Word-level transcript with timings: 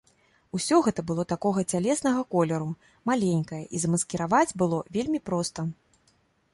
Усё 0.59 0.77
гэта 0.87 1.03
было 1.11 1.25
такога 1.33 1.65
цялеснага 1.75 2.23
колеру, 2.33 2.69
маленькае, 3.13 3.63
і 3.73 3.77
замаскіраваць 3.85 4.55
было 4.65 4.83
вельмі 4.99 5.19
проста. 5.31 5.59